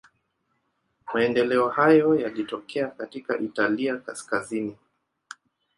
Maendeleo 1.13 1.69
hayo 1.69 2.15
yalitokea 2.15 2.87
katika 2.87 3.39
Italia 3.39 3.97
kaskazini. 3.97 4.77